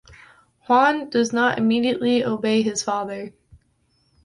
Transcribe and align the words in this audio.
Juan 0.67 1.11
does 1.11 1.31
not 1.31 1.59
immediately 1.59 2.25
obey 2.25 2.63
his 2.63 2.81
father. 2.81 3.33